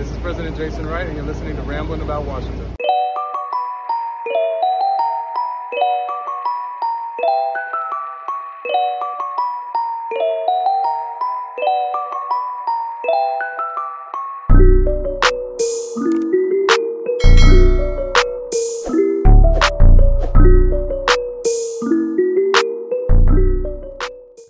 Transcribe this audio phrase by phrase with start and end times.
[0.00, 2.74] This is President Jason Wright, and you're listening to Rambling About Washington.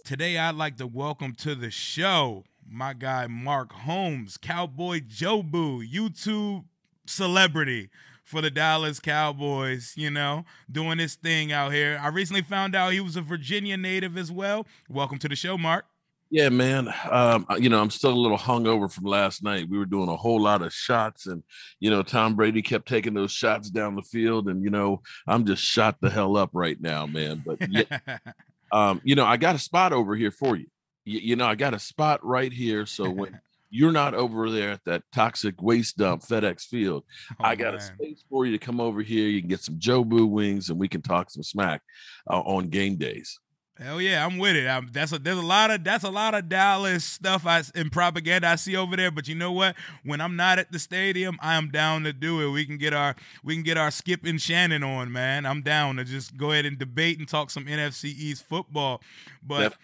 [0.05, 6.65] Today, I'd like to welcome to the show my guy Mark Holmes, Cowboy Jobu, YouTube
[7.07, 7.91] celebrity
[8.25, 12.01] for the Dallas Cowboys, you know, doing his thing out here.
[12.01, 14.67] I recently found out he was a Virginia native as well.
[14.89, 15.87] Welcome to the show, Mark.
[16.31, 16.95] Yeah, man.
[17.11, 19.69] Um, you know, I'm still a little hungover from last night.
[19.69, 21.43] We were doing a whole lot of shots, and
[21.81, 25.45] you know, Tom Brady kept taking those shots down the field, and you know, I'm
[25.45, 27.43] just shot the hell up right now, man.
[27.45, 28.19] But yeah,
[28.73, 30.67] um, you know, I got a spot over here for you.
[31.05, 31.21] You.
[31.21, 32.87] You know, I got a spot right here.
[32.87, 37.05] So when you're not over there at that toxic waste dump FedEx Field,
[37.39, 39.29] Oh, I got a space for you to come over here.
[39.29, 41.83] You can get some Jobu wings, and we can talk some smack
[42.29, 43.39] uh, on game days.
[43.81, 44.69] Hell yeah, I'm with it.
[44.69, 47.91] I'm, that's a there's a lot of that's a lot of Dallas stuff I and
[47.91, 49.11] propaganda I see over there.
[49.11, 49.75] But you know what?
[50.05, 52.51] When I'm not at the stadium, I am down to do it.
[52.51, 55.47] We can get our we can get our Skip and Shannon on, man.
[55.47, 59.01] I'm down to just go ahead and debate and talk some NFC East football.
[59.43, 59.79] But Def-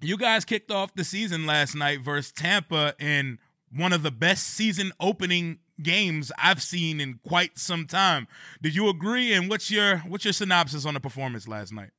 [0.00, 3.38] you guys kicked off the season last night versus Tampa in
[3.74, 8.26] one of the best season opening games I've seen in quite some time.
[8.62, 9.32] Did you agree?
[9.32, 11.90] And what's your what's your synopsis on the performance last night?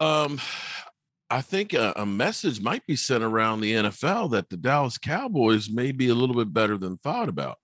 [0.00, 0.40] Um,
[1.30, 5.70] I think a, a message might be sent around the NFL that the Dallas Cowboys
[5.70, 7.58] may be a little bit better than thought about.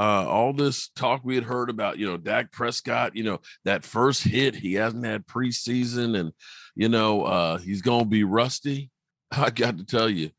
[0.00, 3.84] Uh, all this talk we had heard about, you know, Dak Prescott, you know, that
[3.84, 6.32] first hit, he hasn't had preseason and,
[6.74, 8.90] you know, uh, he's going to be rusty.
[9.30, 10.30] I got to tell you,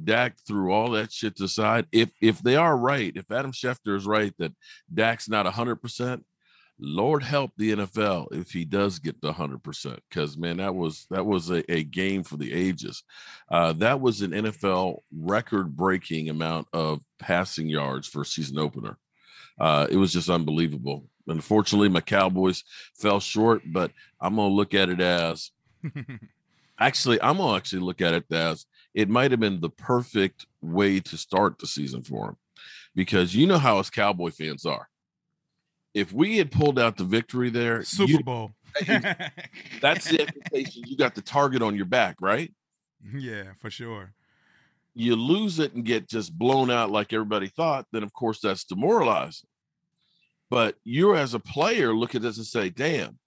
[0.00, 1.86] Dak threw all that shit to the side.
[1.90, 4.52] If if they are right, if Adam Schefter is right that
[4.94, 6.22] Dak's not 100%,
[6.80, 9.98] Lord help the NFL if he does get to 100%.
[10.08, 13.02] Because, man, that was that was a, a game for the ages.
[13.50, 18.96] Uh, that was an NFL record breaking amount of passing yards for a season opener.
[19.60, 21.04] Uh, it was just unbelievable.
[21.26, 22.64] Unfortunately, my Cowboys
[22.98, 25.50] fell short, but I'm going to look at it as
[26.80, 30.98] actually, I'm gonna actually look at it as it might have been the perfect way
[31.00, 32.36] to start the season for him,
[32.94, 34.88] because you know how us Cowboy fans are.
[35.94, 38.52] If we had pulled out the victory there, Super you- Bowl.
[38.86, 40.84] that's the expectation.
[40.86, 42.52] You got the target on your back, right?
[43.14, 44.12] yeah, for sure.
[44.94, 48.64] You lose it and get just blown out like everybody thought, then of course that's
[48.64, 49.48] demoralizing.
[50.50, 53.18] But you as a player look at this and say, damn,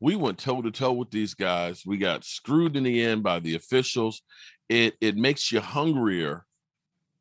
[0.00, 1.84] we went toe to toe with these guys.
[1.86, 4.22] We got screwed in the end by the officials.
[4.68, 6.44] It it makes you hungrier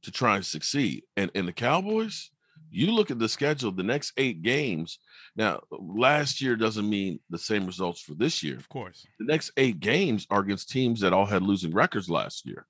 [0.03, 1.03] to try and succeed.
[1.15, 2.31] And and the Cowboys,
[2.71, 4.99] you look at the schedule, the next eight games.
[5.35, 8.57] Now, last year doesn't mean the same results for this year.
[8.57, 9.05] Of course.
[9.19, 12.65] The next eight games are against teams that all had losing records last year.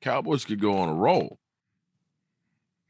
[0.00, 1.38] Cowboys could go on a roll.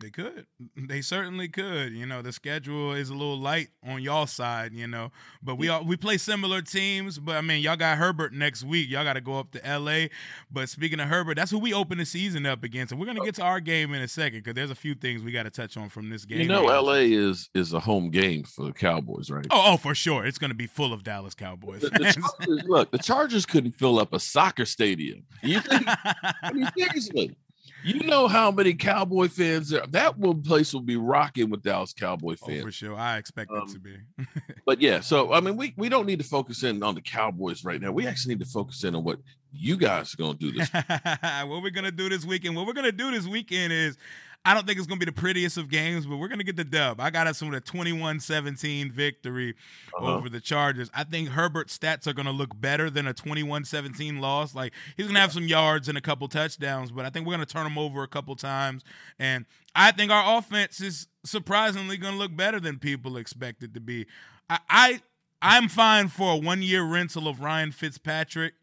[0.01, 0.47] They could.
[0.77, 1.93] They certainly could.
[1.93, 5.13] You know, the schedule is a little light on y'all side, you know.
[5.43, 8.89] But we all we play similar teams, but I mean, y'all got Herbert next week.
[8.91, 10.07] Y'all got to go up to LA.
[10.51, 12.93] But speaking of Herbert, that's who we open the season up against.
[12.93, 14.95] And we're going to get to our game in a second cuz there's a few
[14.95, 16.41] things we got to touch on from this game.
[16.41, 19.47] You know, LA is is a home game for the Cowboys, right?
[19.51, 20.25] Oh, oh, for sure.
[20.25, 21.83] It's going to be full of Dallas Cowboys.
[21.83, 21.99] The, the
[22.49, 25.25] Chargers, look, the Chargers couldn't fill up a soccer stadium.
[25.43, 25.85] You think?
[25.87, 27.37] I mean, seriously.
[27.85, 29.87] You know how many Cowboy fans there?
[29.89, 32.63] That one place will be rocking with Dallas Cowboy oh, fans.
[32.63, 32.97] for sure.
[32.97, 33.97] I expect Um, it to be.
[34.67, 37.65] But yeah, so I mean, we we don't need to focus in on the Cowboys
[37.65, 37.91] right now.
[37.93, 39.19] We actually need to focus in on what
[39.53, 40.69] you guys are going to do this.
[41.49, 42.55] what we're gonna do this weekend?
[42.55, 43.97] What we're gonna do this weekend is,
[44.45, 46.65] I don't think it's gonna be the prettiest of games, but we're gonna get the
[46.65, 46.99] dub.
[47.01, 49.55] I got us with a 21-17 victory
[49.95, 50.15] Uh-huh.
[50.15, 50.91] over the Chargers.
[50.95, 54.55] I think Herbert's stats are gonna look better than a 21-17 loss.
[54.55, 57.47] Like he's gonna have some yards and a couple touchdowns, but I think we're gonna
[57.47, 58.83] turn him over a couple times.
[59.19, 63.81] And I think our offense is surprisingly gonna look better than people expect it to
[63.81, 64.07] be.
[64.49, 65.01] I, I
[65.43, 68.55] I'm fine for a one year rental of Ryan Fitzpatrick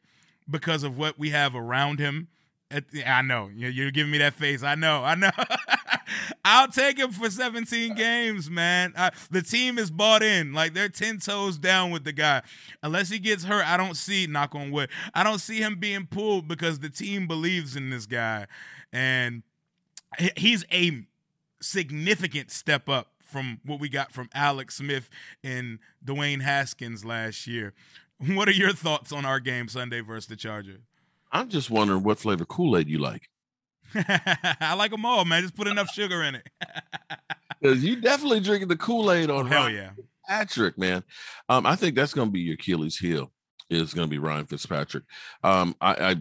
[0.50, 2.28] because of what we have around him.
[2.72, 4.62] I know you're, giving me that face.
[4.62, 5.04] I know.
[5.04, 5.30] I know.
[6.46, 8.94] I'll take him for 17 games, man.
[8.98, 10.54] I, the team is bought in.
[10.54, 12.42] Like they're 10 toes down with the guy.
[12.84, 16.08] Unless he gets hurt, I don't see, knock on wood, I don't see him being
[16.08, 18.48] pulled because the team believes in this guy.
[18.92, 19.44] And
[20.36, 21.06] he's a
[21.62, 25.10] significant step up from what we got from Alex Smith
[25.44, 27.74] and Dwayne Haskins last year.
[28.26, 30.82] What are your thoughts on our game Sunday versus the Chargers?
[31.32, 33.30] I'm just wondering what flavor Kool Aid you like.
[33.96, 35.42] I like them all, man.
[35.42, 36.48] Just put enough sugar in it.
[37.60, 39.90] Because you definitely drinking the Kool Aid on Hell Ryan yeah.
[40.28, 41.04] Fitzpatrick, man.
[41.50, 43.32] Um, I think that's going to be your Achilles heel.
[43.70, 45.04] Is going to be Ryan Fitzpatrick.
[45.44, 46.16] Um, I, I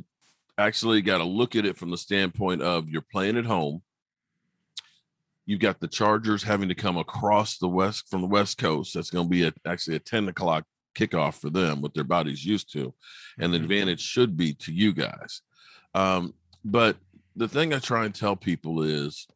[0.57, 3.83] actually got to look at it from the standpoint of you're playing at home.
[5.45, 8.95] You've got the Chargers having to come across the west from the West Coast.
[8.95, 10.65] That's going to be a, actually a 10 o'clock
[10.97, 12.95] kickoff for them, what their body's used to.
[13.39, 13.63] And the Mhm.
[13.63, 15.43] advantage should be to you guys.
[15.95, 16.35] Um,
[16.65, 16.97] but
[17.37, 19.27] the thing I try and tell people is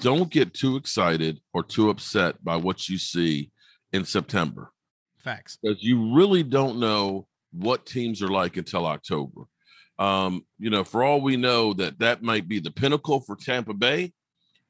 [0.00, 3.50] don't get too excited or too upset by what you see
[3.92, 4.72] in September
[5.18, 5.58] Facts.
[5.62, 9.42] because you really don't know what teams are like until October.
[9.98, 13.74] Um, you know, for all we know, that that might be the pinnacle for Tampa
[13.74, 14.12] Bay,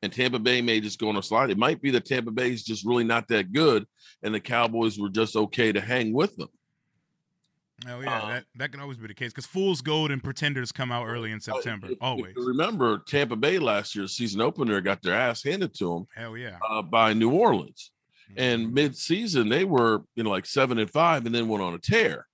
[0.03, 1.51] and Tampa Bay may just go on a slide.
[1.51, 3.87] It might be that Tampa Bay is just really not that good,
[4.23, 6.49] and the Cowboys were just okay to hang with them.
[7.89, 10.71] Oh yeah, Uh, that, that can always be the case because Fool's Gold and Pretenders
[10.71, 11.87] come out early in September.
[11.87, 12.35] If- if Always.
[12.37, 16.37] you remember Tampa Bay last year's season opener got their ass handed to them Hell
[16.37, 16.59] yeah.
[16.69, 17.91] uh, by New Orleans.
[18.31, 18.39] Mm-hmm.
[18.41, 21.79] and mid-season they were you know like seven and five and then went on a
[21.79, 22.27] tear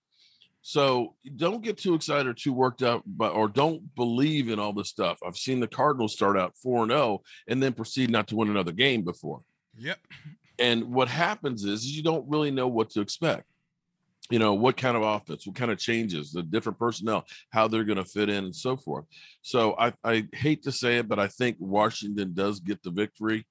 [0.69, 4.73] so don't get too excited or too worked up but or don't believe in all
[4.73, 5.17] this stuff.
[5.25, 8.51] I've seen the cardinals start out 4 and 0 and then proceed not to win
[8.51, 9.43] another game before.
[9.79, 9.99] Yep.
[10.59, 13.45] and what happens is you don't really know what to expect.
[14.29, 17.85] You know what kind of offense what kind of changes the different personnel how they're
[17.85, 19.05] going to fit in and so forth.
[19.43, 23.47] So I, I hate to say it but i think washington does get the victory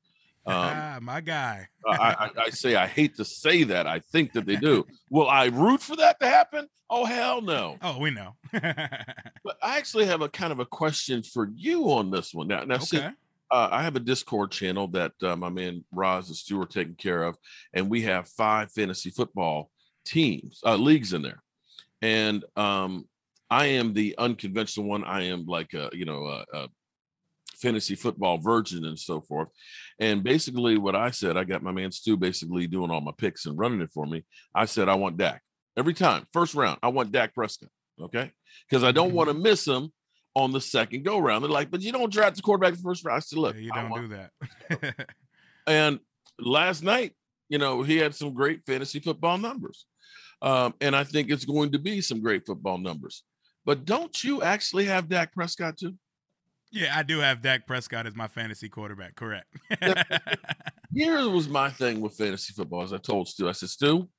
[0.45, 1.68] um, Ah, my guy.
[1.88, 3.88] I, I, I say I hate to say that.
[3.88, 4.86] I think that they do.
[5.09, 6.68] Will I root for that to happen?
[6.89, 7.77] Oh hell no!
[7.81, 8.36] Oh, we know.
[8.51, 12.47] But I actually have a kind of a question for you on this one.
[12.47, 13.12] Now, now, see, uh,
[13.51, 17.38] I have a Discord channel that uh, my man Roz and Stewart taking care of,
[17.74, 19.69] and we have five fantasy football
[20.03, 21.44] teams, uh, leagues in there,
[22.01, 23.07] and um,
[23.50, 25.03] I am the unconventional one.
[25.03, 26.68] I am like a you know a, a
[27.59, 29.50] fantasy football virgin and so forth.
[30.00, 33.45] And basically, what I said, I got my man Stu basically doing all my picks
[33.45, 34.25] and running it for me.
[34.53, 35.42] I said I want Dak
[35.77, 36.80] every time, first round.
[36.83, 37.69] I want Dak Prescott,
[38.01, 38.31] okay,
[38.69, 39.92] because I don't want to miss him
[40.36, 41.44] on the second go round.
[41.44, 43.18] They're like, but you don't draft the quarterback the first round.
[43.18, 44.18] I said, look, Yeah, you don't want- do
[44.69, 44.95] that.
[45.68, 46.00] and
[46.38, 47.13] last night,
[47.48, 49.86] you know, he had some great fantasy football numbers.
[50.41, 53.24] Um, and I think it's going to be some great football numbers.
[53.65, 55.95] But don't you actually have Dak Prescott too?
[56.71, 59.15] Yeah, I do have Dak Prescott as my fantasy quarterback.
[59.15, 59.47] Correct.
[60.94, 62.83] Here was my thing with fantasy football.
[62.83, 64.09] As I told Stu, I said, Stu,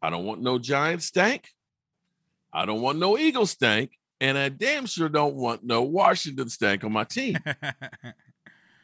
[0.00, 1.48] I don't want no Giant stank.
[2.52, 3.92] I don't want no Eagle stank.
[4.20, 7.36] And I damn sure don't want no Washington stank on my team.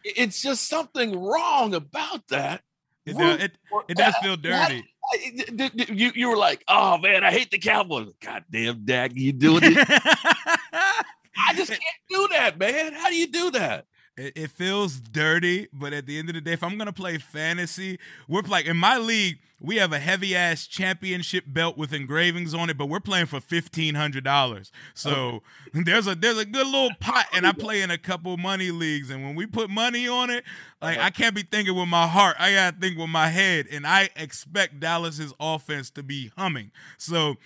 [0.04, 2.62] It's just something wrong about that.
[3.04, 3.58] it, does, it,
[3.88, 4.84] it does feel dirty.
[5.12, 8.08] I- d- d- you you were like, oh man, I hate the Cowboys.
[8.22, 9.76] God damn, Dak, you doing it?
[10.72, 12.92] I just can't do that, man.
[12.94, 13.86] How do you do that?
[14.16, 17.18] It, it feels dirty, but at the end of the day, if I'm gonna play
[17.18, 22.54] fantasy, we're like in my league, we have a heavy ass championship belt with engravings
[22.54, 24.72] on it, but we're playing for fifteen hundred dollars.
[24.94, 25.42] So
[25.72, 29.10] there's a there's a good little pot, and I play in a couple money leagues,
[29.10, 30.44] and when we put money on it,
[30.82, 31.06] like uh-huh.
[31.06, 34.10] I can't be thinking with my heart, I gotta think with my head, and I
[34.16, 36.72] expect Dallas's offense to be humming.
[36.96, 37.36] So.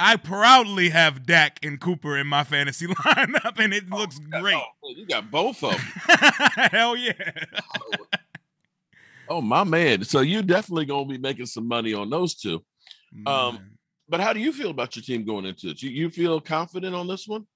[0.00, 4.56] I proudly have Dak and Cooper in my fantasy lineup, and it looks great.
[4.56, 5.80] Oh, you got both of them.
[6.72, 7.12] Hell yeah.
[9.28, 10.02] Oh my man.
[10.04, 12.64] So you're definitely gonna be making some money on those two.
[13.26, 13.76] Um,
[14.08, 15.82] But how do you feel about your team going into it?
[15.82, 17.46] You, you feel confident on this one?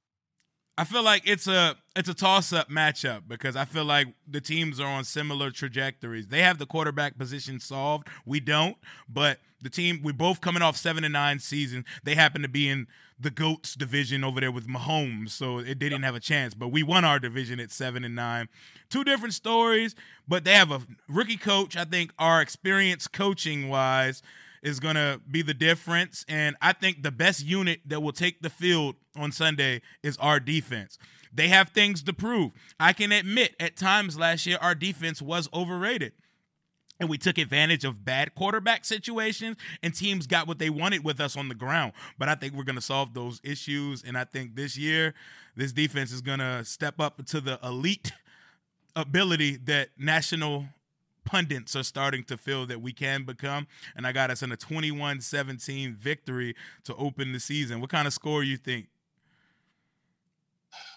[0.76, 4.40] I feel like it's a it's a toss up matchup because I feel like the
[4.40, 6.26] teams are on similar trajectories.
[6.26, 8.08] They have the quarterback position solved.
[8.26, 8.76] We don't,
[9.08, 11.84] but the team we're both coming off seven and nine season.
[12.02, 12.88] They happen to be in
[13.18, 16.54] the goats division over there with Mahomes, so it didn't have a chance.
[16.54, 18.48] But we won our division at seven and nine.
[18.90, 19.94] Two different stories,
[20.26, 21.76] but they have a rookie coach.
[21.76, 24.22] I think our experience coaching wise
[24.64, 26.24] is going to be the difference.
[26.26, 30.40] And I think the best unit that will take the field on Sunday is our
[30.40, 30.98] defense.
[31.32, 32.52] They have things to prove.
[32.80, 36.12] I can admit at times last year our defense was overrated.
[37.00, 41.20] And we took advantage of bad quarterback situations, and teams got what they wanted with
[41.20, 41.92] us on the ground.
[42.18, 44.04] But I think we're going to solve those issues.
[44.04, 45.12] And I think this year,
[45.56, 48.12] this defense is going to step up to the elite
[48.94, 50.66] ability that national
[51.24, 53.66] pundits are starting to feel that we can become.
[53.96, 56.54] And I got us in a 21 17 victory
[56.84, 57.80] to open the season.
[57.80, 58.86] What kind of score you think?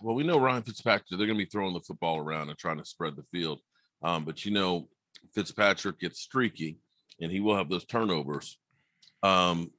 [0.01, 2.85] Well, we know Ryan Fitzpatrick, they're gonna be throwing the football around and trying to
[2.85, 3.59] spread the field.
[4.01, 4.87] Um, but you know,
[5.33, 6.77] Fitzpatrick gets streaky
[7.19, 8.57] and he will have those turnovers.
[9.23, 9.71] Um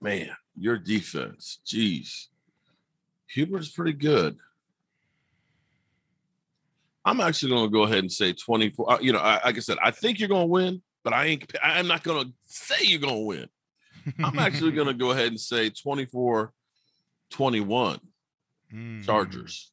[0.00, 2.28] man, your defense, geez.
[3.34, 4.36] Herbert's pretty good.
[7.06, 8.92] I'm actually going to go ahead and say 24.
[8.92, 11.26] Uh, you know, I, like I said, I think you're going to win, but I
[11.26, 11.50] ain't.
[11.62, 13.48] I'm not going to say you're going to win.
[14.22, 16.52] I'm actually going to go ahead and say 24
[17.30, 18.00] 21
[18.74, 19.04] Mm.
[19.04, 19.70] Chargers.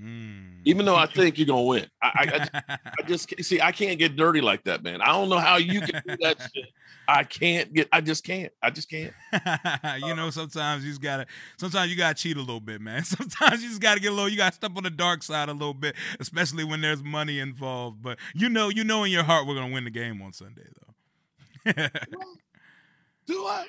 [0.00, 0.60] Mm.
[0.66, 1.86] Even though I think you're going to win.
[2.02, 5.00] I, I, I, I just see, I can't get dirty like that, man.
[5.00, 6.66] I don't know how you can do that shit.
[7.08, 8.52] I can't get, I just can't.
[8.62, 9.14] I just can't.
[10.04, 11.26] you know, sometimes you just gotta.
[11.56, 13.04] Sometimes you gotta cheat a little bit, man.
[13.04, 14.28] Sometimes you just gotta get a little.
[14.28, 18.02] You gotta step on the dark side a little bit, especially when there's money involved.
[18.02, 20.66] But you know, you know in your heart we're gonna win the game on Sunday,
[21.64, 21.72] though.
[23.26, 23.66] Do I?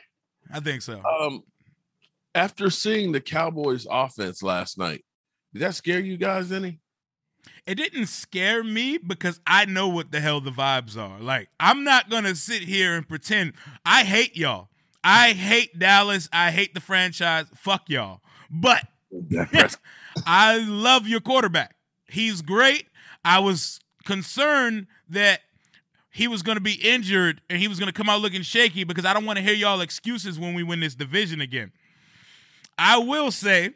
[0.52, 1.02] I think so.
[1.04, 1.44] Um,
[2.34, 5.04] after seeing the Cowboys offense last night,
[5.54, 6.80] did that scare you guys any?
[7.68, 11.20] it didn't scare me because I know what the hell the vibes are.
[11.20, 13.54] Like, I'm not gonna sit here and pretend
[13.86, 14.70] I hate y'all.
[15.04, 16.30] I hate Dallas.
[16.32, 17.46] I hate the franchise.
[17.56, 18.22] Fuck y'all.
[18.50, 18.86] But
[20.26, 21.76] I love your quarterback.
[22.10, 22.88] He's great.
[23.24, 25.42] I was concerned that
[26.10, 28.86] he was going to be injured and he was going to come out looking shaky
[28.86, 31.72] because I don't want to hear y'all excuses when we win this division again.
[32.78, 33.72] I will say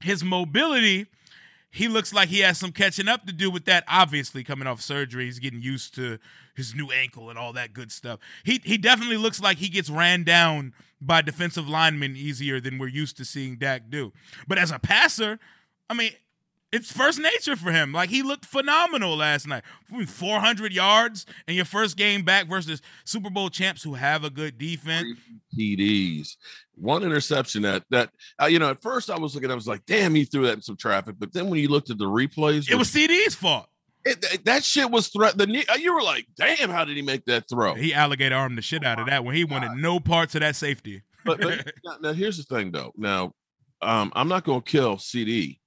[0.00, 1.06] his mobility,
[1.70, 3.84] he looks like he has some catching up to do with that.
[3.86, 6.18] Obviously, coming off surgery, he's getting used to
[6.56, 8.18] his new ankle and all that good stuff.
[8.44, 12.88] He he definitely looks like he gets ran down by defensive linemen easier than we're
[12.88, 14.12] used to seeing Dak do.
[14.48, 15.38] But as a passer,
[15.88, 16.12] I mean,
[16.72, 17.92] it's first nature for him.
[17.92, 19.64] Like he looked phenomenal last night.
[20.06, 24.56] 400 yards in your first game back versus Super Bowl champs who have a good
[24.58, 25.06] defense.
[25.58, 26.36] TDs,
[26.76, 28.10] one interception that that
[28.40, 30.54] uh, you know at first I was looking, I was like, damn, he threw that
[30.54, 31.16] in some traffic.
[31.18, 33.66] But then when you looked at the replays, It was CeeDee's fault.
[34.04, 35.36] it, that- that shit was threat.
[35.36, 37.74] The knee- uh, you were like, damn, how did he make that throw?
[37.74, 40.56] He alligator armed the shit out of that when he wanted no parts of that
[40.56, 41.02] safety.
[41.24, 42.92] But, but now, now here's the thing though.
[42.96, 43.32] Now,
[43.82, 45.58] um, I'm not going to kill CeeDee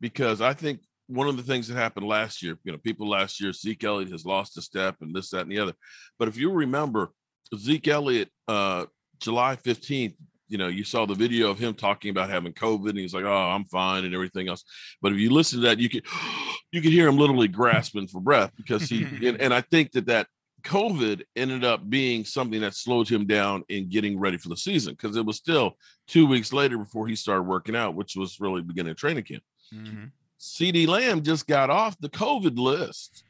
[0.00, 3.40] because I think one of the things that happened last year, you know, people last
[3.40, 5.74] year, Zeke Elliott has lost a step and this, that, and the other.
[6.18, 7.10] But if you remember,
[7.56, 8.86] Zeke Elliott, uh,
[9.18, 10.14] July 15th,
[10.48, 13.24] you know, you saw the video of him talking about having COVID, and he's like,
[13.24, 14.64] "Oh, I'm fine," and everything else.
[15.00, 16.04] But if you listen to that, you could
[16.72, 20.06] you could hear him literally grasping for breath because he and, and I think that
[20.06, 20.26] that
[20.62, 24.94] COVID ended up being something that slowed him down in getting ready for the season
[24.94, 25.76] because it was still
[26.08, 29.42] two weeks later before he started working out, which was really beginning training camp.
[29.74, 30.12] Mhm.
[30.38, 33.24] CeeDee Lamb just got off the COVID list.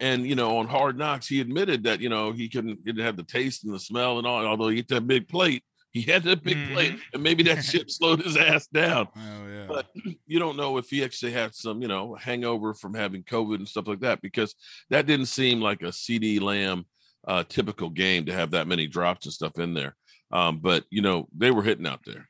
[0.00, 3.16] And you know, on Hard Knocks, he admitted that you know he couldn't didn't have
[3.16, 4.44] the taste and the smell and all.
[4.44, 7.90] Although he ate that big plate, he had that big plate, and maybe that shit
[7.90, 9.06] slowed his ass down.
[9.16, 9.66] Oh yeah.
[9.68, 9.86] But
[10.26, 13.68] you don't know if he actually had some, you know, hangover from having COVID and
[13.68, 14.54] stuff like that, because
[14.90, 16.86] that didn't seem like a CeeDee Lamb
[17.28, 19.94] uh, typical game to have that many drops and stuff in there.
[20.32, 22.28] Um, but you know, they were hitting out there.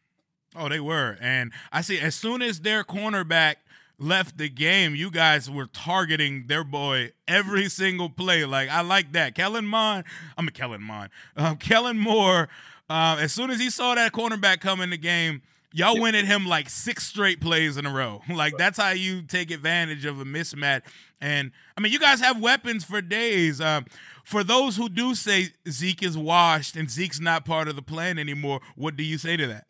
[0.57, 1.17] Oh, they were.
[1.21, 3.57] And I see as soon as their cornerback
[3.99, 8.45] left the game, you guys were targeting their boy every single play.
[8.45, 9.35] Like I like that.
[9.35, 10.05] Kellen Mond,
[10.37, 11.11] I'm a Kellen Mond.
[11.37, 12.49] Um, Kellen Moore,
[12.89, 15.43] uh, as soon as he saw that cornerback come in the game,
[15.73, 18.23] y'all went at him like six straight plays in a row.
[18.35, 20.83] Like that's how you take advantage of a mismatch.
[21.21, 23.61] And I mean, you guys have weapons for days.
[23.61, 23.87] Um,
[24.25, 28.19] for those who do say Zeke is washed and Zeke's not part of the plan
[28.19, 29.67] anymore, what do you say to that?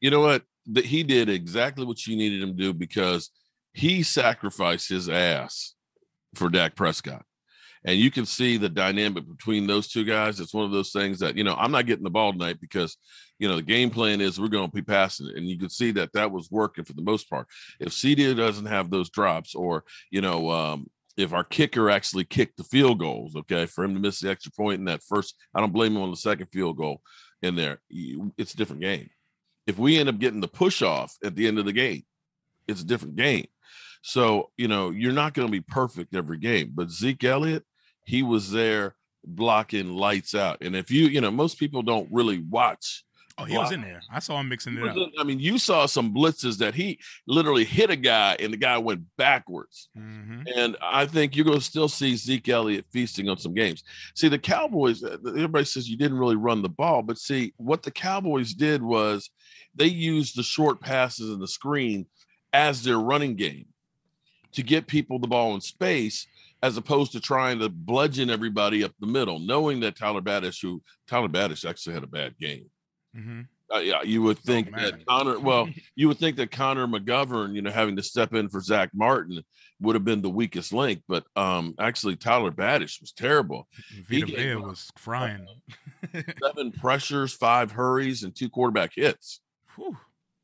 [0.00, 0.42] You know what?
[0.66, 3.30] That he did exactly what you needed him to do because
[3.72, 5.74] he sacrificed his ass
[6.34, 7.24] for Dak Prescott.
[7.84, 10.38] And you can see the dynamic between those two guys.
[10.38, 12.96] It's one of those things that, you know, I'm not getting the ball tonight because,
[13.38, 15.36] you know, the game plan is we're going to be passing it.
[15.36, 17.46] And you can see that that was working for the most part.
[17.78, 22.58] If CeeDee doesn't have those drops or, you know, um, if our kicker actually kicked
[22.58, 25.60] the field goals, okay, for him to miss the extra point in that first, I
[25.60, 27.00] don't blame him on the second field goal
[27.42, 27.80] in there.
[27.88, 29.08] It's a different game.
[29.66, 32.02] If we end up getting the push off at the end of the game,
[32.66, 33.46] it's a different game.
[34.02, 37.64] So, you know, you're not going to be perfect every game, but Zeke Elliott,
[38.04, 40.58] he was there blocking lights out.
[40.62, 43.04] And if you, you know, most people don't really watch.
[43.40, 44.00] Oh, he was in there.
[44.12, 44.96] I saw him mixing it up.
[44.96, 48.56] in- I mean, you saw some blitzes that he literally hit a guy and the
[48.56, 49.88] guy went backwards.
[49.96, 53.82] hmm And I think you're going to still see Zeke Elliott feasting on some games.
[54.14, 57.82] See, the Cowboys, uh, everybody says you didn't really run the ball, but see, what
[57.82, 59.30] the Cowboys did was
[59.74, 62.06] they used the short passes and the screen
[62.52, 63.66] as their running game
[64.52, 66.26] to get people the ball in space
[66.62, 70.82] as opposed to trying to bludgeon everybody up the middle, knowing that Tyler Biadasz, who
[71.06, 72.66] Tyler Biadasz actually had a bad game.
[73.14, 74.82] Hmm Uh, yeah, you would think man.
[74.82, 75.38] that Connor.
[75.38, 78.90] Well, you would think that Connor McGovern, you know, having to step in for Zach
[78.92, 79.42] Martin
[79.80, 83.68] would have been the weakest link, but um, actually Tyler Biadasz was terrible.
[84.08, 85.46] Vita gave up- was frying.
[86.42, 89.40] Seven pressures, five hurries, and two quarterback hits.
[89.76, 89.96] Whew.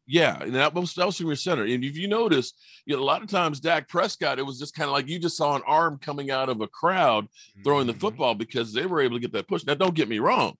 [0.08, 1.64] Yeah, and that was that was from your center.
[1.64, 2.52] And if you notice,
[2.84, 5.18] you know, a lot of times Dak Prescott, it was just kind of like you
[5.18, 7.26] just saw an arm coming out of a crowd
[7.64, 8.00] throwing the Mhm.
[8.00, 9.64] football because they were able to get that push.
[9.64, 10.56] Now, don't get me wrong.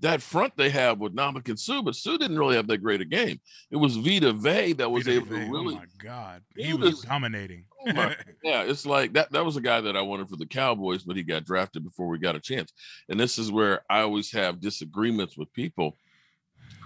[0.00, 3.02] That front they have with Namik and Suh, but Suh didn't really have that great
[3.02, 3.38] a game.
[3.70, 6.64] It was Vita Vea that was Vita able to oh really Oh my god, he
[6.64, 7.64] he was was- dominating.
[7.86, 9.30] Oh my- yeah, it's like that.
[9.32, 12.08] That was a guy that I wanted for the Cowboys, but he got drafted before
[12.08, 12.72] we got a chance.
[13.08, 15.96] And this is where I always have disagreements with people.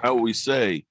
[0.02, 0.84] I always say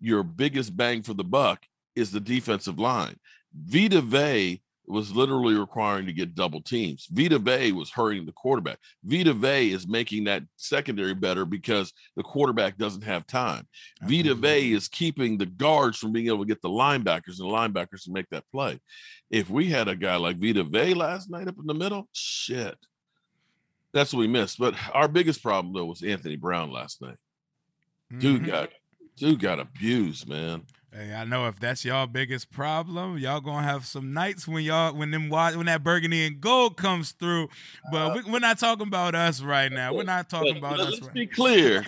[0.00, 1.62] your biggest bang for the buck
[1.94, 3.16] is the defensive line.
[3.54, 7.08] Vita Vea was literally requiring to get double teams.
[7.10, 8.78] Vita Vea was hurting the quarterback.
[9.02, 13.66] Vita Vea is making that secondary better because the quarterback doesn't have time.
[14.02, 17.52] Vita Vea is keeping the guards from being able to get the linebackers and the
[17.52, 18.78] linebackers to make that play.
[19.30, 22.76] If we had a guy like Vita Vea last night up in the middle, shit.
[23.92, 24.58] That's what we missed.
[24.58, 27.16] But our biggest problem though was Anthony Brown last night.
[28.18, 28.46] Dude Mhm.
[28.46, 28.70] got
[29.16, 30.62] dude got abused, man.
[30.98, 34.94] Hey, I know if that's y'all biggest problem, y'all gonna have some nights when y'all
[34.94, 37.50] when them when that burgundy and gold comes through.
[37.92, 39.92] But we, we're not talking about us right now.
[39.92, 40.92] We're not talking But about us.
[40.92, 41.12] let's Right.
[41.14, 41.84] be clear.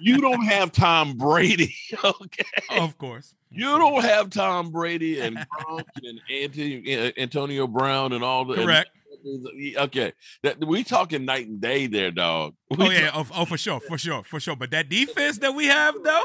[0.00, 1.74] you don't have Tom Brady,
[2.04, 2.44] okay?
[2.78, 8.22] of course, You don't have Tom Brady and Gronk and Anthony, uh, Antonio Brown and
[8.22, 8.90] all the and- correct.
[9.76, 10.12] okay,
[10.42, 12.54] that we talking night and day there, dog.
[12.70, 14.56] We Oh yeah, oh, oh for sure, for sure, for sure.
[14.56, 16.24] But that defense that we have though,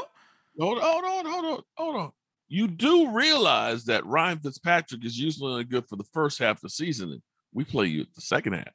[0.58, 2.12] Hold on, hold on, hold on, hold on.
[2.48, 6.62] You do realize that Ryan Fitzpatrick is usually only good for the first half of
[6.62, 7.22] the season.
[7.52, 8.74] We play you the second half.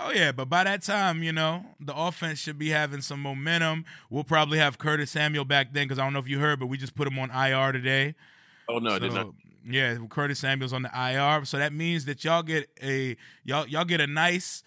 [0.00, 3.84] Oh yeah, but by that time, you know, the offense should be having some momentum.
[4.10, 6.66] We'll probably have Curtis Samuel back then because I don't know if you heard, but
[6.66, 8.14] we just put him on IR today.
[8.68, 9.28] Oh no, I did not.
[9.66, 13.84] Yeah, Curtis Samuel's on the IR, so that means that y'all get a y'all y'all
[13.84, 14.62] get a nice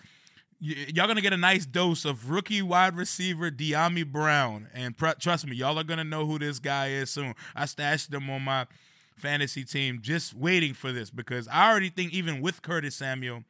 [0.61, 5.11] y- y'all gonna get a nice dose of rookie wide receiver Dyami Brown, and pr-
[5.19, 7.33] trust me, y'all are gonna know who this guy is soon.
[7.55, 8.67] I stashed him on my
[9.15, 13.43] fantasy team, just waiting for this because I already think even with Curtis Samuel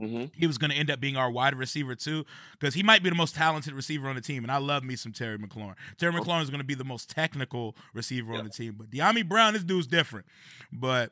[0.00, 0.30] Mhm.
[0.32, 3.08] he was going to end up being our wide receiver too, because he might be
[3.08, 5.74] the most talented receiver on the team, and I love me some Terry McLaurin.
[5.96, 9.26] Terry McLaurin is going to be the most technical receiver on the team, but Dyami
[9.28, 10.26] Brown, this dude's different.
[10.70, 11.10] But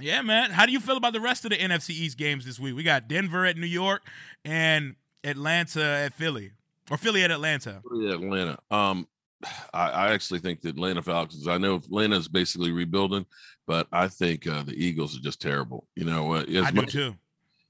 [0.00, 2.58] yeah, man, how do you feel about the rest of the NFC East games this
[2.58, 2.74] week?
[2.74, 4.02] We got Denver at New York
[4.44, 6.52] and Atlanta at Philly,
[6.90, 7.80] or Philly at Atlanta.
[7.94, 8.58] Yeah, Atlanta.
[8.70, 9.06] Um,
[9.74, 11.46] I, I actually think that Atlanta Falcons.
[11.46, 13.26] I know Atlanta is basically rebuilding,
[13.66, 15.86] but I think uh, the Eagles are just terrible.
[15.94, 17.14] You know, uh, as I do much too.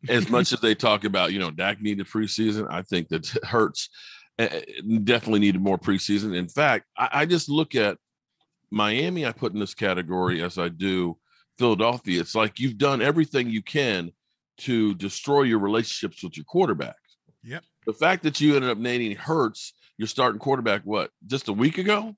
[0.09, 3.91] as much as they talk about, you know, Dak needed preseason, I think that Hurts
[4.39, 4.49] uh,
[5.05, 6.35] definitely needed more preseason.
[6.35, 7.99] In fact, I, I just look at
[8.71, 11.19] Miami, I put in this category as I do
[11.59, 12.21] Philadelphia.
[12.21, 14.13] It's like you've done everything you can
[14.59, 16.97] to destroy your relationships with your quarterback.
[17.43, 17.65] Yep.
[17.87, 21.79] The fact that you ended up naming Hurts your starting quarterback, what, just a week
[21.79, 22.15] ago?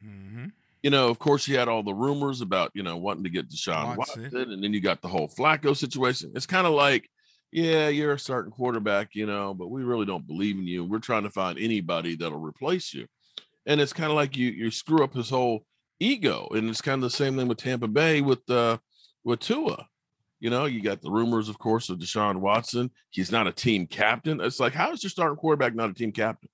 [0.00, 0.46] hmm
[0.82, 3.48] you know, of course, you had all the rumors about, you know, wanting to get
[3.48, 4.24] Deshaun Watson.
[4.24, 6.32] Watson, and then you got the whole Flacco situation.
[6.34, 7.08] It's kind of like,
[7.52, 10.84] yeah, you're a starting quarterback, you know, but we really don't believe in you.
[10.84, 13.06] We're trying to find anybody that'll replace you.
[13.64, 15.64] And it's kind of like you you screw up his whole
[16.02, 16.48] ego.
[16.52, 18.78] And it's kind of the same thing with Tampa Bay with uh
[19.24, 19.86] with Tua.
[20.40, 22.90] You know, you got the rumors, of course, of Deshaun Watson.
[23.10, 24.40] He's not a team captain.
[24.40, 26.48] It's like, how is your starting quarterback not a team captain?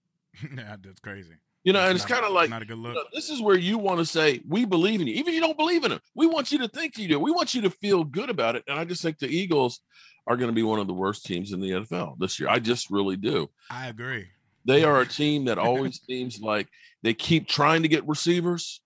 [0.56, 1.34] yeah, that's crazy.
[1.64, 2.94] You know, and That's it's kind of like not a good look.
[2.94, 5.34] you know, this is where you want to say we believe in you, even if
[5.34, 6.00] you don't believe in him.
[6.14, 7.18] We want you to think you do.
[7.18, 8.64] We want you to feel good about it.
[8.66, 9.80] And I just think the Eagles
[10.26, 12.48] are going to be one of the worst teams in the NFL this year.
[12.48, 13.50] I just really do.
[13.70, 14.28] I agree.
[14.64, 16.68] They are a team that always seems like
[17.02, 18.80] they keep trying to get receivers,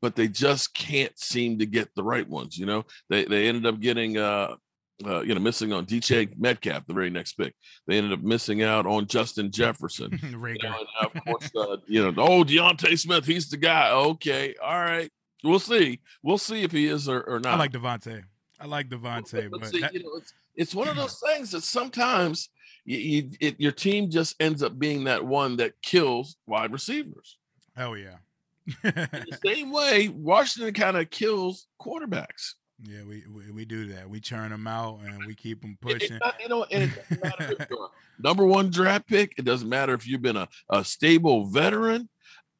[0.00, 2.56] but they just can't seem to get the right ones.
[2.58, 4.56] You know, they they ended up getting uh
[5.06, 7.54] uh, you know, missing on DJ Metcalf, the very next pick.
[7.86, 10.18] They ended up missing out on Justin Jefferson.
[10.28, 13.90] You know, of course, uh, you know, oh, DeVonta Smith, he's the guy.
[13.92, 15.10] Okay, all right,
[15.44, 16.00] we'll see.
[16.22, 17.54] We'll see if he is or, or not.
[17.54, 18.24] I like DeVonta.
[18.60, 21.52] I like DeVonta, but but see, that- you know, it's it's one of those things
[21.52, 22.48] that sometimes
[22.84, 27.38] you, you it, your team just ends up being that one that kills wide receivers.
[27.76, 28.16] hell yeah.
[28.82, 32.54] The same way Washington kind of kills quarterbacks.
[32.84, 34.08] yeah, we, we we do that.
[34.08, 36.18] We churn them out and we keep them It- it pushing.
[36.18, 39.32] not- it doesn't matter if you're a number one draft pick.
[39.38, 42.08] It doesn't matter if you've been a, a stable veteran.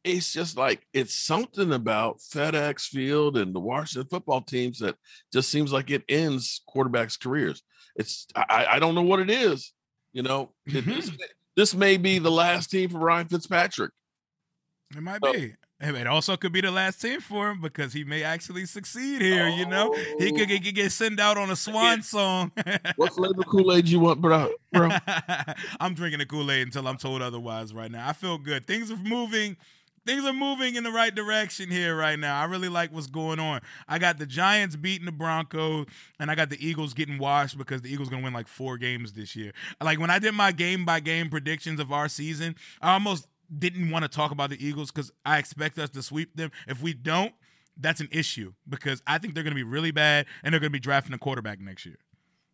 [0.05, 4.97] It's just like it's something about FedEx Field and the Washington football teams that
[5.33, 7.63] just seems like it ends quarterbacks' careers.
[7.97, 9.73] It's I, I don't know what it is.
[10.13, 11.17] You know, it- this, mm-hmm.
[11.17, 13.91] may- this may be the last team for Ryan Fitzpatrick.
[14.97, 15.33] It might Oh.
[15.33, 15.55] be.
[15.81, 19.49] It also could be the last team for him because he may actually succeed here.
[19.49, 20.37] You know, he oh.
[20.37, 22.51] could get, get sent out on a swan song.
[22.97, 24.51] What flavor Kool Aid you want, bro?
[24.73, 24.91] Bro,
[25.81, 27.73] I'm drinking the Kool Aid until I'm told otherwise.
[27.73, 28.67] Right now, I feel good.
[28.67, 29.57] Things are moving.
[30.05, 32.41] things are moving in the right direction here right now.
[32.41, 33.61] I really like what's going on.
[33.87, 35.87] I got the Giants beating the Broncos,
[36.19, 39.13] and I got the Eagles getting washed because the Eagles gonna win like four games
[39.13, 39.53] this year.
[39.81, 43.91] Like when I did my game by game predictions of our season, I almost didn't
[43.91, 46.51] want to talk about the Eagles because I expect us to sweep them.
[46.67, 47.33] If we don't,
[47.81, 50.71] that's an issue because I think they're going to be really bad and they're going
[50.71, 51.99] to be drafting a quarterback next year.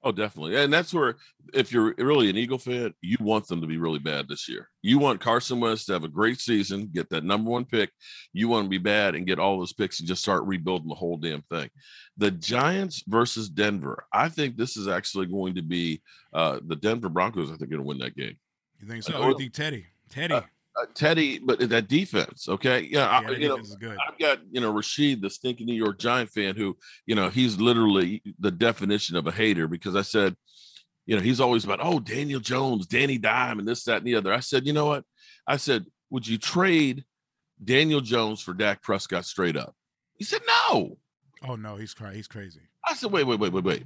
[0.04, 0.54] Oh, definitely.
[0.56, 1.16] And that's where,
[1.54, 4.68] if you're really an Eagle fan, you want them to be really bad this year.
[4.82, 7.90] You want Carson Wentz to have a great season, get that number one pick.
[8.34, 10.94] You want to be bad and get all those picks and just start rebuilding the
[10.94, 11.70] whole damn thing.
[12.18, 14.04] The Giants versus Denver.
[14.12, 16.02] I think this is actually going to be
[16.34, 17.50] uh, the Denver Broncos.
[17.50, 18.36] I think going to win that game.
[18.80, 19.16] You think so?
[19.16, 19.86] Or you think Teddy?
[20.10, 20.34] Teddy.
[20.34, 20.42] Uh,
[20.80, 24.72] uh, Teddy, but that defense, okay, yeah, yeah I, you know, I've got you know
[24.72, 29.26] Rashid, the stinking New York Giant fan, who you know he's literally the definition of
[29.26, 30.34] a hater because I said,
[31.06, 34.16] you know, he's always about oh Daniel Jones, Danny Dime, and this, that, and the
[34.16, 34.32] other.
[34.32, 35.04] I said, you know what?
[35.46, 37.04] I said, would you trade
[37.62, 39.74] Daniel Jones for Dak Prescott straight up?
[40.16, 40.98] He said no.
[41.46, 42.16] Oh no, he's crazy.
[42.16, 42.60] He's crazy.
[42.86, 43.84] I said, wait, wait, wait, wait, wait.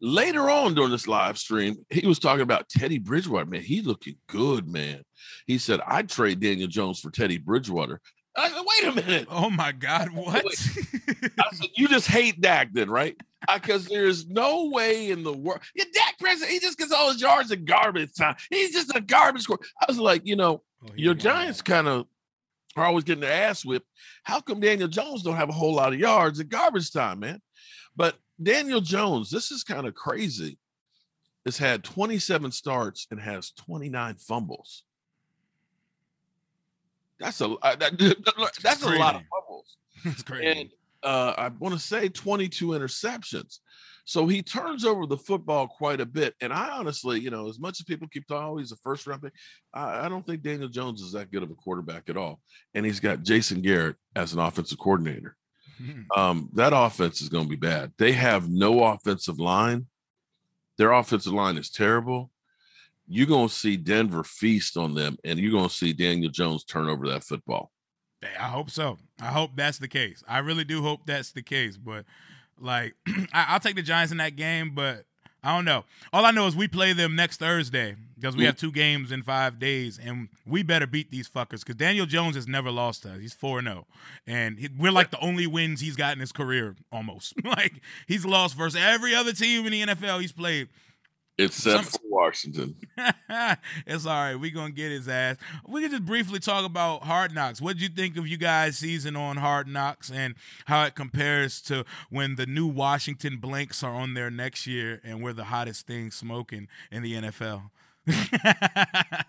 [0.00, 3.46] Later on during this live stream, he was talking about Teddy Bridgewater.
[3.46, 5.02] Man, he looking good, man.
[5.46, 8.00] He said, I'd trade Daniel Jones for Teddy Bridgewater.
[8.36, 9.28] I said, wait a minute.
[9.30, 10.44] Oh my God, what?
[10.44, 13.16] I said, you just hate Dak then, right?
[13.52, 15.60] Because there's no way in the world.
[15.74, 18.34] Yeah, Dak Prescott, he just gets all his yards in garbage time.
[18.50, 19.60] He's just a garbage score.
[19.80, 22.06] I was like, you know, oh, your Giants kind of
[22.76, 23.86] are always getting their ass whipped.
[24.24, 27.40] How come Daniel Jones don't have a whole lot of yards in garbage time, man?
[27.96, 30.58] But Daniel Jones, this is kind of crazy.
[31.44, 34.84] Has had 27 starts and has 29 fumbles.
[37.20, 37.98] That's a uh, that,
[38.62, 39.76] that's, a lot of fumbles.
[40.04, 40.46] That's crazy.
[40.60, 40.70] And
[41.02, 43.58] uh, I want to say 22 interceptions.
[44.06, 46.34] So he turns over the football quite a bit.
[46.40, 49.06] And I honestly, you know, as much as people keep talking, oh, he's a first
[49.06, 49.32] round pick,
[49.72, 52.40] I, I, don't think Daniel Jones is that good of a quarterback at all.
[52.74, 55.36] And he's got Jason Garrett as an offensive coordinator.
[56.14, 57.92] Um, that offense is going to be bad.
[57.98, 59.86] They have no offensive line.
[60.78, 62.30] Their offensive line is terrible.
[63.06, 66.64] You're going to see Denver feast on them, and you're going to see Daniel Jones
[66.64, 67.70] turn over that football.
[68.22, 68.98] I hope so.
[69.20, 70.22] I hope that's the case.
[70.26, 71.76] I really do hope that's the case.
[71.76, 72.06] But
[72.58, 72.94] like,
[73.32, 74.74] I, will take the Giants in that game.
[74.74, 75.04] But
[75.44, 75.84] I don't know.
[76.10, 79.22] All I know is we play them next Thursday because we have two games in
[79.22, 83.12] five days, and we better beat these fuckers because Daniel Jones has never lost to
[83.12, 83.20] us.
[83.20, 86.32] He's four zero, oh, and he, we're like the only wins he's got in his
[86.32, 87.34] career almost.
[87.44, 87.74] like
[88.08, 90.68] he's lost versus every other team in the NFL he's played.
[91.36, 92.76] Except Some, for Washington.
[93.86, 94.36] it's all right.
[94.36, 95.36] We're going to get his ass.
[95.66, 97.60] We can just briefly talk about Hard Knocks.
[97.60, 101.60] What did you think of you guys' season on Hard Knocks and how it compares
[101.62, 105.88] to when the new Washington Blanks are on there next year and we're the hottest
[105.88, 107.70] thing smoking in the NFL?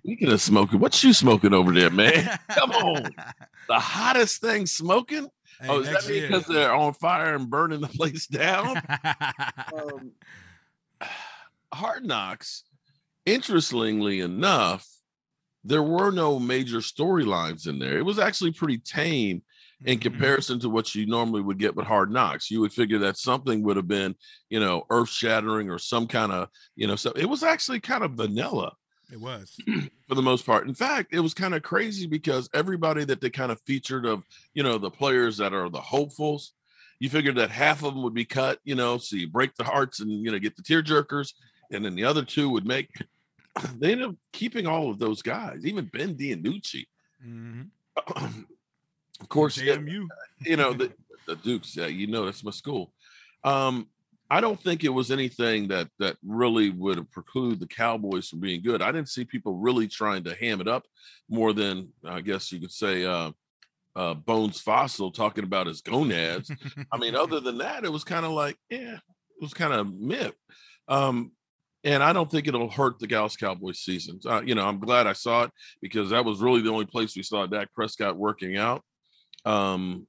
[0.00, 2.38] Speaking of smoking, what you smoking over there, man?
[2.50, 3.10] Come on.
[3.66, 5.28] The hottest thing smoking?
[5.60, 8.76] Hey, oh, is that because they're on fire and burning the place down?
[9.74, 10.12] um,
[11.76, 12.64] Hard Knocks,
[13.24, 14.86] interestingly enough,
[15.64, 17.98] there were no major storylines in there.
[17.98, 19.42] It was actually pretty tame
[19.84, 20.02] in mm-hmm.
[20.02, 22.50] comparison to what you normally would get with Hard Knocks.
[22.50, 24.14] You would figure that something would have been,
[24.48, 28.04] you know, earth shattering or some kind of, you know, so it was actually kind
[28.04, 28.72] of vanilla.
[29.12, 29.56] It was
[30.08, 30.66] for the most part.
[30.66, 34.24] In fact, it was kind of crazy because everybody that they kind of featured of,
[34.54, 36.52] you know, the players that are the hopefuls,
[36.98, 39.64] you figured that half of them would be cut, you know, so you break the
[39.64, 41.32] hearts and you know get the tear jerkers,
[41.72, 42.90] and then the other two would make.
[43.78, 46.84] They ended up keeping all of those guys, even Ben DiNucci.
[47.26, 47.62] Mm-hmm.
[49.20, 50.06] of course, JMU.
[50.40, 50.92] you know the,
[51.26, 51.74] the Dukes.
[51.74, 52.92] Yeah, you know that's my school.
[53.44, 53.88] Um,
[54.28, 58.62] I don't think it was anything that that really would preclude the Cowboys from being
[58.62, 58.82] good.
[58.82, 60.84] I didn't see people really trying to ham it up
[61.28, 63.30] more than I guess you could say uh,
[63.94, 66.50] uh, Bones Fossil talking about his gonads.
[66.92, 69.92] I mean, other than that, it was kind of like, yeah, it was kind of
[69.94, 70.34] myth.
[70.88, 71.32] Um,
[71.86, 74.20] and I don't think it'll hurt the Dallas Cowboys season.
[74.26, 77.16] Uh, you know, I'm glad I saw it because that was really the only place
[77.16, 78.82] we saw Dak Prescott working out.
[79.44, 80.06] Um,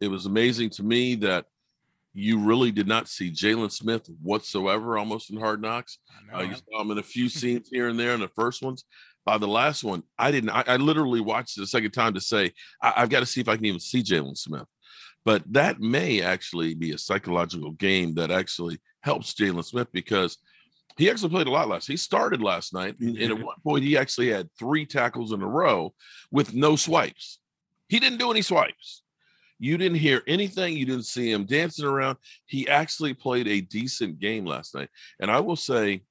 [0.00, 1.46] it was amazing to me that
[2.12, 5.98] you really did not see Jaylon Smith whatsoever, almost in Hard Knocks.
[6.32, 8.84] Uh, you saw him in a few scenes here and there in the first ones
[9.24, 10.50] by the last one, I didn't.
[10.50, 13.40] I, I literally watched it a second time to say I, have got to see
[13.40, 14.66] if I can even see Jaylon Smith.
[15.24, 20.38] But that may actually be a psychological game that actually helps Jaylon Smith because
[20.96, 21.86] he actually played a lot last.
[21.86, 23.46] He started last night, and, and at mm-hmm.
[23.46, 25.92] one point he actually had three tackles in a row
[26.30, 27.38] with no swipes.
[27.88, 29.02] He didn't do any swipes.
[29.58, 30.76] You didn't hear anything.
[30.76, 32.18] You didn't see him dancing around.
[32.46, 34.88] He actually played a decent game last night.
[35.20, 36.02] And I will say,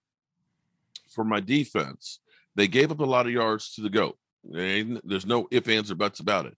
[1.10, 2.20] for my defense,
[2.56, 4.18] they gave up a lot of yards to the goat.
[4.54, 6.58] And There's no ifs, ands, or buts about it.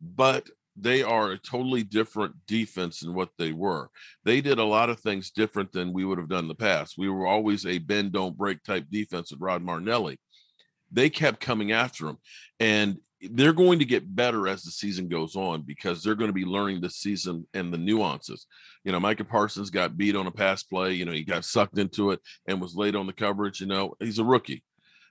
[0.00, 3.88] But they are a totally different defense than what they were.
[4.24, 6.98] They did a lot of things different than we would have done in the past.
[6.98, 10.18] We were always a bend don't break type defense with Rod Marinelli.
[10.92, 12.18] They kept coming after him,
[12.60, 16.34] and they're going to get better as the season goes on because they're going to
[16.34, 18.46] be learning the season and the nuances.
[18.84, 20.92] You know, Micah Parsons got beat on a pass play.
[20.92, 23.60] You know, he got sucked into it and was late on the coverage.
[23.60, 24.62] You know, he's a rookie,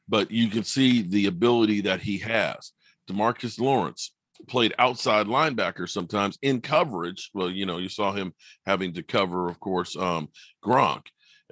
[0.07, 2.71] but you can see the ability that he has.
[3.09, 4.11] Demarcus Lawrence,
[4.47, 7.29] played outside linebacker sometimes in coverage.
[7.33, 8.33] Well, you know, you saw him
[8.65, 10.29] having to cover, of course, um,
[10.63, 11.07] Gronk.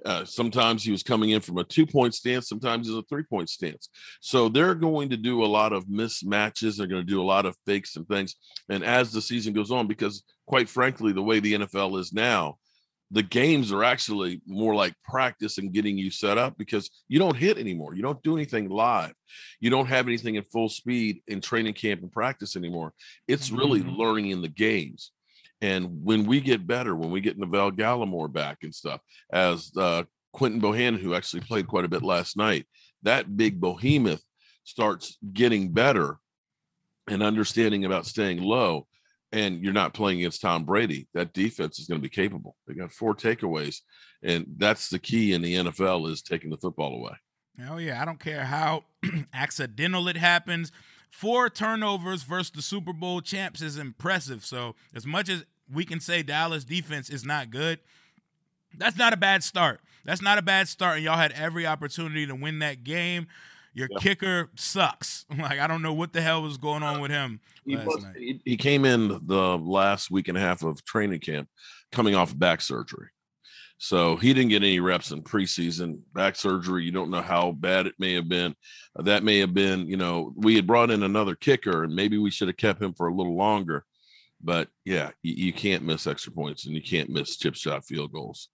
[0.05, 3.23] Uh, sometimes he was coming in from a two point stance, sometimes it's a three
[3.23, 3.89] point stance.
[4.19, 6.77] So they're going to do a lot of mismatches.
[6.77, 8.35] They're going to do a lot of fakes and things.
[8.69, 12.57] And as the season goes on, because quite frankly, the way the NFL is now,
[13.13, 17.37] the games are actually more like practice and getting you set up because you don't
[17.37, 17.93] hit anymore.
[17.93, 19.13] You don't do anything live.
[19.59, 22.91] You don't have anything in full speed in training camp and practice anymore.
[23.27, 23.95] It's really mm-hmm.
[23.95, 25.11] learning in the games.
[25.61, 28.99] And when we get better, when we get Neville Gallimore back and stuff,
[29.31, 32.65] as uh, Quinton Bohanna, who actually played quite a bit last night,
[33.03, 34.23] that big behemoth
[34.63, 36.17] starts getting better
[37.07, 38.87] and understanding about staying low
[39.33, 42.55] and you're not playing against Tom Brady, that defense is going to be capable.
[42.67, 43.81] They got four takeaways,
[44.21, 47.13] and that's the key in the NFL is taking the football away.
[47.67, 48.85] Oh yeah, I don't care how
[49.33, 50.71] accidental it happens.
[51.09, 54.45] Four turnovers versus the Super Bowl champs is impressive.
[54.45, 57.79] So as much as we can say Dallas defense is not good,
[58.77, 59.81] that's not a bad start.
[60.05, 63.27] That's not a bad start, and y'all had every opportunity to win that game.
[63.73, 63.99] Your yeah.
[63.99, 65.25] kicker sucks.
[65.37, 68.41] Like I don't know what the hell was going on with him he, was, he,
[68.43, 71.47] he came in the last week and a half of training camp,
[71.91, 73.07] coming off back surgery.
[73.77, 76.01] So he didn't get any reps in preseason.
[76.13, 78.55] Back surgery, you don't know how bad it may have been.
[78.97, 82.17] Uh, that may have been, you know, we had brought in another kicker, and maybe
[82.17, 83.83] we should have kept him for a little longer.
[84.41, 88.13] But yeah, you, you can't miss extra points, and you can't miss chip shot field
[88.13, 88.49] goals.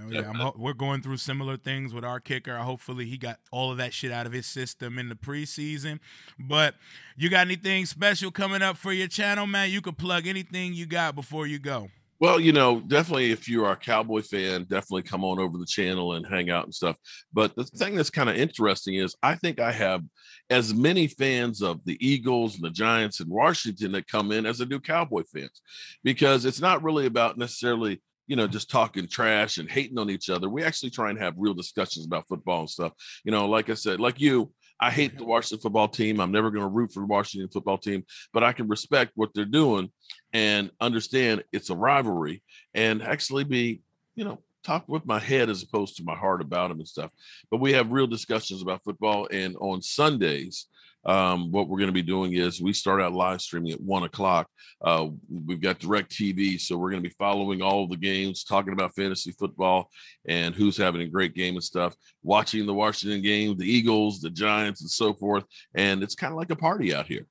[0.00, 2.56] Oh, yeah, I'm, we're going through similar things with our kicker.
[2.56, 6.00] Hopefully, he got all of that shit out of his system in the preseason.
[6.38, 6.74] But
[7.16, 9.70] you got anything special coming up for your channel, man?
[9.70, 11.88] You can plug anything you got before you go.
[12.22, 15.66] Well, you know, definitely if you are a Cowboy fan, definitely come on over the
[15.66, 16.96] channel and hang out and stuff.
[17.32, 20.04] But the thing that's kind of interesting is I think I have
[20.48, 24.60] as many fans of the Eagles and the Giants and Washington that come in as
[24.60, 25.62] I do Cowboy fans
[26.04, 30.30] because it's not really about necessarily you know, just talking trash and hating on each
[30.30, 30.48] other.
[30.48, 32.92] We actually try and have real discussions about football and stuff.
[33.24, 35.18] You know, like I said, like you, I hate mm-hmm.
[35.18, 36.20] the Washington football team.
[36.20, 39.30] I'm never going to root for the Washington football team, but I can respect what
[39.34, 39.90] they're doing
[40.32, 42.42] and understand it's a rivalry
[42.74, 43.82] and actually be,
[44.14, 47.10] you know, talk with my head as opposed to my heart about them and stuff.
[47.50, 49.28] But we have real discussions about football.
[49.30, 50.66] And on Sundays,
[51.04, 54.04] um, what we're going to be doing is we start out live streaming at one
[54.04, 54.48] o'clock.
[54.80, 58.94] Uh, we've got DirecTV, so we're going to be following all the games, talking about
[58.94, 59.90] fantasy football
[60.26, 64.30] and who's having a great game and stuff, watching the Washington game, the Eagles, the
[64.30, 65.44] Giants, and so forth.
[65.74, 67.26] And it's kind of like a party out here.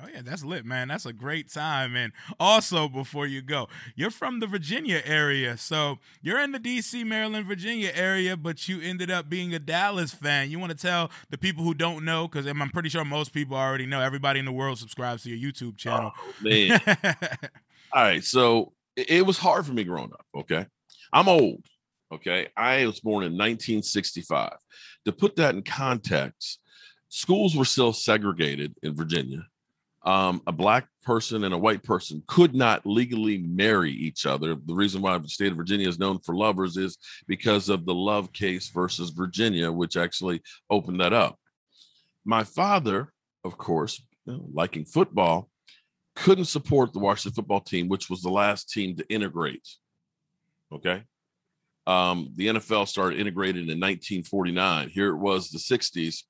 [0.00, 0.88] Oh yeah, that's lit, man.
[0.88, 1.96] That's a great time.
[1.96, 7.04] And also, before you go, you're from the Virginia area, so you're in the D.C.,
[7.04, 10.50] Maryland, Virginia area, but you ended up being a Dallas fan.
[10.50, 13.56] You want to tell the people who don't know, because I'm pretty sure most people
[13.56, 14.00] already know.
[14.00, 16.12] Everybody in the world subscribes to your YouTube channel.
[16.16, 16.80] Oh, man.
[17.92, 20.24] All right, so it was hard for me growing up.
[20.34, 20.66] Okay,
[21.12, 21.64] I'm old.
[22.12, 24.52] Okay, I was born in 1965.
[25.04, 26.60] To put that in context,
[27.08, 29.46] schools were still segregated in Virginia
[30.04, 34.54] um, a black person and a white person could not legally marry each other.
[34.54, 37.94] The reason why the state of Virginia is known for lovers is because of the
[37.94, 41.38] love case versus Virginia, which actually opened that up.
[42.24, 43.12] My father,
[43.44, 45.48] of course, you know, liking football,
[46.14, 49.66] couldn't support the Washington football team, which was the last team to integrate.
[50.72, 51.02] Okay.
[51.86, 54.88] Um, the NFL started integrating in 1949.
[54.88, 56.22] Here it was the 60s.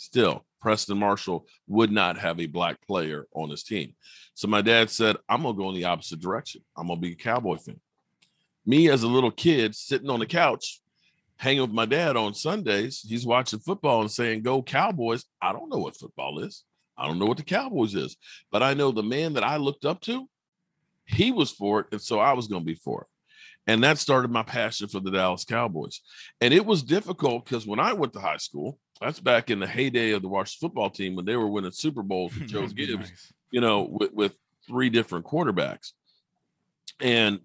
[0.00, 3.94] Still, Preston Marshall would not have a black player on his team.
[4.32, 6.62] So my dad said, I'm going to go in the opposite direction.
[6.74, 7.78] I'm going to be a Cowboy fan.
[8.64, 10.80] Me as a little kid sitting on the couch,
[11.36, 15.26] hanging with my dad on Sundays, he's watching football and saying, Go Cowboys.
[15.42, 16.64] I don't know what football is.
[16.96, 18.16] I don't know what the Cowboys is,
[18.50, 20.26] but I know the man that I looked up to,
[21.04, 21.88] he was for it.
[21.92, 23.06] And so I was going to be for it.
[23.70, 26.00] And that started my passion for the Dallas Cowboys.
[26.40, 29.66] And it was difficult because when I went to high school, that's back in the
[29.66, 33.10] heyday of the Washington football team when they were winning Super Bowls with Joe Gibbs,
[33.10, 33.32] nice.
[33.50, 34.34] you know, with, with
[34.66, 35.92] three different quarterbacks.
[37.00, 37.40] And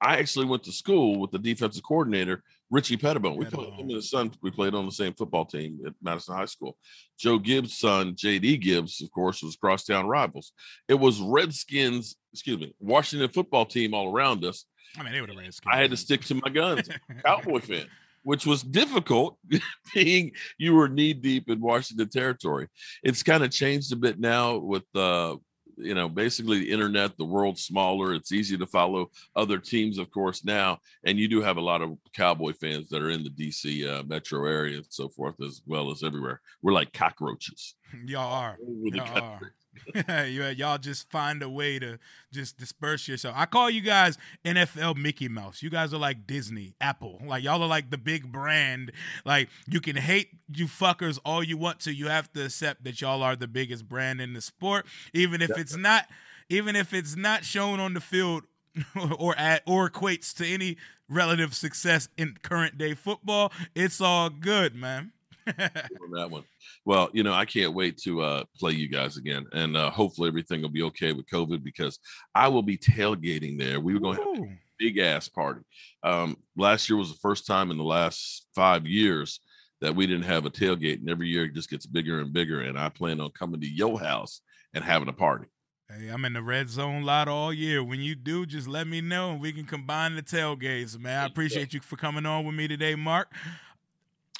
[0.00, 3.36] I actually went to school with the defensive coordinator Richie Petitbon.
[3.36, 4.30] We played him and his son.
[4.42, 6.76] We played on the same football team at Madison High School.
[7.18, 8.58] Joe Gibbs' son, J.D.
[8.58, 10.52] Gibbs, of course, was crosstown rivals.
[10.86, 14.66] It was Redskins, excuse me, Washington football team all around us.
[14.98, 15.72] I mean, they were the Redskins.
[15.72, 16.88] I had to stick to my guns,
[17.24, 17.86] Cowboy fan,
[18.22, 19.38] which was difficult
[19.94, 22.68] being you were knee deep in Washington territory.
[23.02, 25.36] It's kind of changed a bit now with uh
[25.80, 30.10] you know basically the internet the world's smaller it's easy to follow other teams of
[30.10, 33.30] course now and you do have a lot of cowboy fans that are in the
[33.30, 37.74] dc uh, metro area and so forth as well as everywhere we're like cockroaches
[38.06, 38.58] Y'all are.
[38.60, 39.52] all over the Y'all are.
[40.08, 41.98] you, y'all just find a way to
[42.32, 43.34] just disperse yourself.
[43.36, 45.62] I call you guys NFL Mickey Mouse.
[45.62, 47.20] You guys are like Disney, Apple.
[47.24, 48.92] Like y'all are like the big brand.
[49.24, 51.92] Like you can hate you fuckers all you want to.
[51.92, 55.56] You have to accept that y'all are the biggest brand in the sport, even if
[55.56, 56.06] it's not,
[56.48, 58.44] even if it's not shown on the field
[59.18, 60.76] or at or equates to any
[61.08, 63.52] relative success in current day football.
[63.74, 65.12] It's all good, man.
[66.02, 66.44] on that one.
[66.84, 70.28] Well, you know, I can't wait to uh, play you guys again, and uh, hopefully
[70.28, 71.98] everything will be okay with COVID because
[72.34, 73.80] I will be tailgating there.
[73.80, 75.60] We were going to have a big ass party.
[76.02, 79.40] Um, last year was the first time in the last five years
[79.80, 82.60] that we didn't have a tailgate, and every year it just gets bigger and bigger.
[82.60, 84.40] And I plan on coming to your house
[84.74, 85.46] and having a party.
[85.90, 87.82] Hey, I'm in the red zone lot all year.
[87.82, 91.22] When you do, just let me know and we can combine the tailgates, man.
[91.22, 93.32] I appreciate you for coming on with me today, Mark.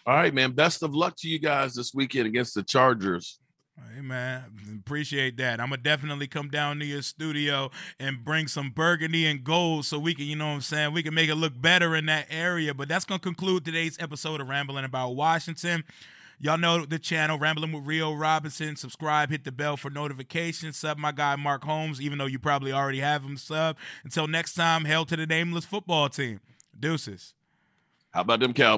[0.09, 0.53] All right, man.
[0.53, 3.40] Best of luck to you guys this weekend against the Chargers.
[3.94, 4.44] Hey man,
[4.79, 5.61] appreciate that.
[5.61, 9.99] I'm gonna definitely come down to your studio and bring some burgundy and gold so
[9.99, 12.27] we can, you know what I'm saying, we can make it look better in that
[12.31, 12.73] area.
[12.73, 15.85] But that's gonna conclude today's episode of Rambling About Washington.
[16.40, 18.77] Y'all know the channel, Rambling with Rio Robinson.
[18.77, 20.79] Subscribe, hit the bell for notifications.
[20.79, 23.77] Sub my guy Mark Holmes, even though you probably already have him sub.
[24.05, 26.40] Until next time, hail to the nameless football team.
[26.81, 27.35] Deuces.
[28.11, 28.77] How about them Cowboys?